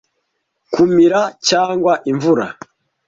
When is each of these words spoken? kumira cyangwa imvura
kumira 0.73 1.21
cyangwa 1.47 1.91
imvura 2.11 2.47